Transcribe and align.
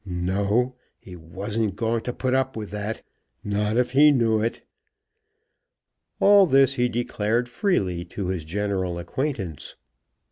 "No; 0.03 0.73
he 0.97 1.15
wasn't 1.15 1.75
going 1.75 2.01
to 2.05 2.11
put 2.11 2.33
up 2.33 2.55
with 2.57 2.71
that; 2.71 3.03
not 3.43 3.77
if 3.77 3.91
he 3.91 4.11
knew 4.11 4.41
it." 4.41 4.63
All 6.19 6.47
this 6.47 6.73
he 6.73 6.89
declared 6.89 7.47
freely 7.47 8.03
to 8.05 8.25
his 8.29 8.43
general 8.43 8.97
acquaintance. 8.97 9.75